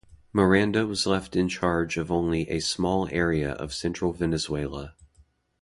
[0.33, 4.95] Miranda was left in charge of only a small area of central Venezuela.